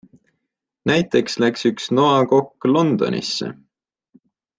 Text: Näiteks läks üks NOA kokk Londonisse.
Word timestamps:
Näiteks 0.91 1.35
läks 1.43 1.67
üks 1.71 1.85
NOA 1.99 2.15
kokk 2.31 2.67
Londonisse. 2.73 3.51